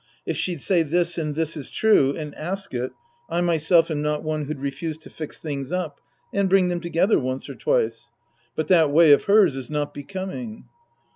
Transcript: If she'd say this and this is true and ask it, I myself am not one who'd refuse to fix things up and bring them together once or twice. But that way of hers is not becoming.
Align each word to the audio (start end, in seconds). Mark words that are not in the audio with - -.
If 0.25 0.35
she'd 0.35 0.61
say 0.63 0.81
this 0.81 1.19
and 1.19 1.35
this 1.35 1.55
is 1.55 1.69
true 1.69 2.15
and 2.17 2.33
ask 2.33 2.73
it, 2.73 2.91
I 3.29 3.39
myself 3.41 3.91
am 3.91 4.01
not 4.01 4.23
one 4.23 4.45
who'd 4.45 4.57
refuse 4.59 4.97
to 4.97 5.11
fix 5.11 5.37
things 5.37 5.71
up 5.71 6.01
and 6.33 6.49
bring 6.49 6.69
them 6.69 6.79
together 6.81 7.19
once 7.19 7.47
or 7.47 7.53
twice. 7.53 8.09
But 8.55 8.67
that 8.69 8.89
way 8.89 9.11
of 9.11 9.25
hers 9.25 9.55
is 9.55 9.69
not 9.69 9.93
becoming. 9.93 10.65